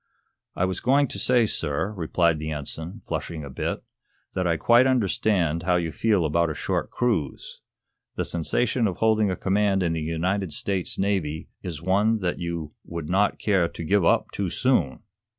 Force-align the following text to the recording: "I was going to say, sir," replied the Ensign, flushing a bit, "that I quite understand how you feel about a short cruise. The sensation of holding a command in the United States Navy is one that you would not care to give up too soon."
"I 0.55 0.65
was 0.65 0.79
going 0.79 1.07
to 1.09 1.19
say, 1.19 1.45
sir," 1.45 1.91
replied 1.91 2.39
the 2.39 2.49
Ensign, 2.49 3.01
flushing 3.01 3.43
a 3.45 3.51
bit, 3.51 3.83
"that 4.33 4.47
I 4.47 4.57
quite 4.57 4.87
understand 4.87 5.61
how 5.61 5.75
you 5.75 5.91
feel 5.91 6.25
about 6.25 6.49
a 6.49 6.55
short 6.55 6.89
cruise. 6.89 7.61
The 8.15 8.25
sensation 8.25 8.87
of 8.87 8.97
holding 8.97 9.29
a 9.29 9.35
command 9.35 9.83
in 9.83 9.93
the 9.93 10.01
United 10.01 10.53
States 10.53 10.97
Navy 10.97 11.49
is 11.61 11.83
one 11.83 12.17
that 12.21 12.39
you 12.39 12.71
would 12.83 13.09
not 13.11 13.37
care 13.37 13.67
to 13.67 13.83
give 13.83 14.03
up 14.03 14.31
too 14.31 14.49
soon." 14.49 15.03